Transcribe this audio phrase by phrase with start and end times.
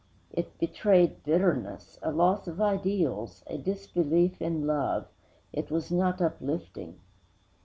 [0.31, 5.05] It betrayed bitterness, a loss of ideals, a disbelief in love;
[5.53, 6.99] it was not uplifting.